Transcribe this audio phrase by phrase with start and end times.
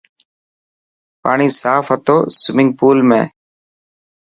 [1.21, 3.21] پاڻي صاف هتو سومنگپول ۾.